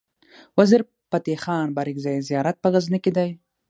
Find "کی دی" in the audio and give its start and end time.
3.03-3.29